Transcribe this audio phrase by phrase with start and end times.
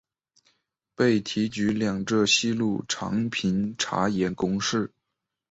[0.95, 4.91] 被提举两浙西路常平茶盐公事。